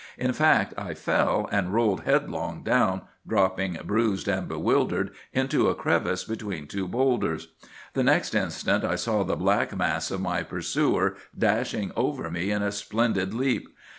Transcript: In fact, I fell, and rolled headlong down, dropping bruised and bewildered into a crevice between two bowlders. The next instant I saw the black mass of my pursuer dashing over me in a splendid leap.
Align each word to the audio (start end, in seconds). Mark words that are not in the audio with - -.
In 0.17 0.33
fact, 0.33 0.73
I 0.77 0.95
fell, 0.95 1.47
and 1.51 1.71
rolled 1.75 2.05
headlong 2.05 2.63
down, 2.63 3.03
dropping 3.27 3.77
bruised 3.83 4.27
and 4.27 4.47
bewildered 4.47 5.11
into 5.31 5.69
a 5.69 5.75
crevice 5.75 6.23
between 6.23 6.65
two 6.65 6.87
bowlders. 6.87 7.49
The 7.93 8.01
next 8.01 8.33
instant 8.33 8.83
I 8.83 8.95
saw 8.95 9.21
the 9.21 9.35
black 9.35 9.77
mass 9.77 10.09
of 10.09 10.19
my 10.19 10.41
pursuer 10.41 11.17
dashing 11.37 11.91
over 11.95 12.31
me 12.31 12.49
in 12.49 12.63
a 12.63 12.71
splendid 12.71 13.31
leap. 13.35 13.67